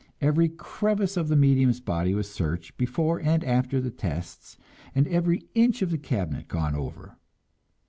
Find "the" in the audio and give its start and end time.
1.27-1.35, 3.79-3.91, 5.91-5.99